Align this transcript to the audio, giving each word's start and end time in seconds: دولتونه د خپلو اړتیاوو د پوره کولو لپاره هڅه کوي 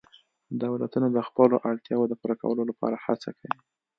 دولتونه 0.63 1.07
د 1.11 1.17
خپلو 1.27 1.55
اړتیاوو 1.69 2.09
د 2.09 2.13
پوره 2.21 2.35
کولو 2.41 2.61
لپاره 2.69 2.95
هڅه 3.05 3.29
کوي 3.39 3.59